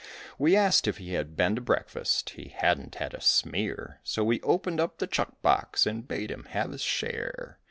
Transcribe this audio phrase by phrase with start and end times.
[0.39, 4.41] We asked if he had been to breakfast; he hadn't had a smear, So we
[4.41, 7.59] opened up the chuck box and bade him have his share.